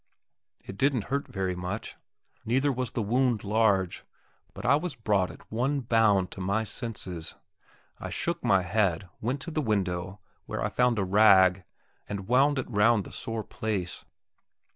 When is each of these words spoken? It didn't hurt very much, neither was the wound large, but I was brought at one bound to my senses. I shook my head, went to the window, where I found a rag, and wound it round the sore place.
It 0.61 0.79
didn't 0.79 1.03
hurt 1.13 1.27
very 1.27 1.55
much, 1.55 1.95
neither 2.43 2.71
was 2.71 2.89
the 2.89 3.03
wound 3.03 3.43
large, 3.43 4.03
but 4.55 4.65
I 4.65 4.75
was 4.75 4.95
brought 4.95 5.29
at 5.29 5.51
one 5.51 5.81
bound 5.81 6.31
to 6.31 6.41
my 6.41 6.63
senses. 6.63 7.35
I 7.99 8.09
shook 8.09 8.43
my 8.43 8.63
head, 8.63 9.07
went 9.19 9.41
to 9.41 9.51
the 9.51 9.61
window, 9.61 10.19
where 10.47 10.65
I 10.65 10.69
found 10.69 10.97
a 10.97 11.03
rag, 11.03 11.65
and 12.09 12.27
wound 12.27 12.57
it 12.57 12.65
round 12.67 13.03
the 13.03 13.11
sore 13.11 13.43
place. 13.43 14.03